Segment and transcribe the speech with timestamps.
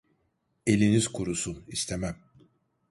[0.65, 2.17] Eliniz kurusun, istemem!